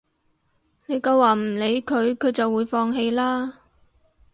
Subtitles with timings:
[0.87, 3.59] 你夠話唔理佢，佢就會放棄啦